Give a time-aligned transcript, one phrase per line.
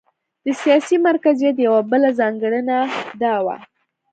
[0.45, 2.77] د سیاسي مرکزیت یوه بله ځانګړنه
[3.21, 3.57] دا وه.